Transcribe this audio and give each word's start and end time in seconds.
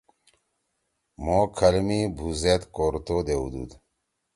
مھو 1.23 1.39
کھل 1.57 1.75
می 1.87 1.99
بُھو 2.15 2.27
زید 2.41 2.63
کورتو 2.75 3.17
دیؤدُو۔ 3.25 3.63